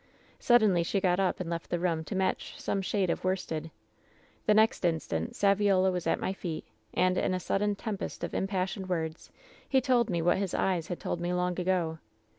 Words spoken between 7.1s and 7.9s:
in a sudden